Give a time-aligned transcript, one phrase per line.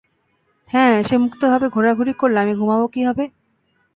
[0.69, 3.23] হ্যাঁ, সে মুক্তভাবে ঘোরাঘুরি করলে আমি ঘুমাবো কীভাবে?